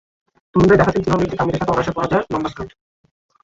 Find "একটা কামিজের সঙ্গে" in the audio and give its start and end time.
1.25-1.73